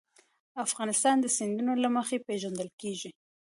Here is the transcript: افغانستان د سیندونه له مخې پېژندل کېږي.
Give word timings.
افغانستان 0.65 1.15
د 1.21 1.25
سیندونه 1.37 1.73
له 1.83 1.89
مخې 1.97 2.17
پېژندل 2.27 2.69
کېږي. 2.81 3.09